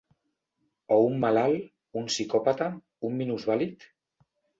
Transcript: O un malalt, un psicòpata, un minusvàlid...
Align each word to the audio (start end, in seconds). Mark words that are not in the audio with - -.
O 0.93 0.95
un 1.09 1.19
malalt, 1.25 1.67
un 2.01 2.09
psicòpata, 2.11 2.71
un 3.11 3.21
minusvàlid... 3.21 3.87